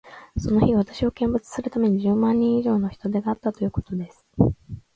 [0.35, 4.25] その日、私を見物するために、十万人以上の人出があったということです。